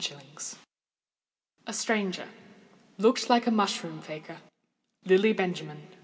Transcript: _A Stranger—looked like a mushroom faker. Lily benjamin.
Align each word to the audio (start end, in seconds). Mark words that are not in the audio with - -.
_A 1.67 1.73
Stranger—looked 1.73 3.29
like 3.29 3.45
a 3.45 3.51
mushroom 3.51 4.01
faker. 4.01 4.39
Lily 5.05 5.31
benjamin. 5.31 5.85